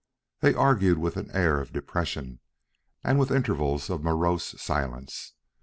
They 0.39 0.55
argued 0.55 0.97
with 0.97 1.15
an 1.15 1.29
air 1.29 1.61
of 1.61 1.71
depression 1.73 2.39
and 3.03 3.19
with 3.19 3.29
intervals 3.31 3.87
of 3.87 4.01
morose 4.01 4.59
silence. 4.59 5.33